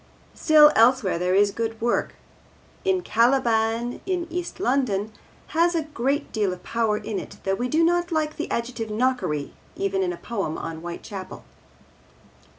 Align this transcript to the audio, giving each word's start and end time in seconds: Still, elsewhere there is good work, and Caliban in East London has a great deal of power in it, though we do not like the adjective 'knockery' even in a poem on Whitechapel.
Still, 0.33 0.71
elsewhere 0.75 1.19
there 1.19 1.35
is 1.35 1.51
good 1.51 1.79
work, 1.79 2.15
and 2.83 3.05
Caliban 3.05 4.01
in 4.07 4.25
East 4.31 4.59
London 4.59 5.11
has 5.49 5.75
a 5.75 5.83
great 5.83 6.31
deal 6.31 6.51
of 6.51 6.63
power 6.63 6.97
in 6.97 7.19
it, 7.19 7.37
though 7.43 7.53
we 7.53 7.67
do 7.69 7.83
not 7.83 8.11
like 8.11 8.35
the 8.37 8.49
adjective 8.49 8.89
'knockery' 8.89 9.53
even 9.75 10.01
in 10.01 10.11
a 10.11 10.17
poem 10.17 10.57
on 10.57 10.77
Whitechapel. 10.77 11.43